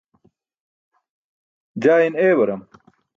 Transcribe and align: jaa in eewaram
jaa 1.83 2.01
in 2.07 2.15
eewaram 2.25 2.61